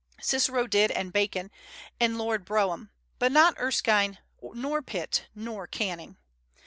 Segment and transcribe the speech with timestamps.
[0.19, 1.51] Cicero did, and Bacon,
[1.99, 6.17] and Lord Brougham; but not Erskine, nor Pitt, nor Canning.